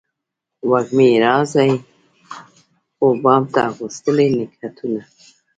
وږمې 0.69 1.09
راځي 1.25 1.71
و 3.03 3.05
بام 3.23 3.43
ته 3.53 3.59
اغوستلي 3.69 4.27
نګهتونه 4.37 5.01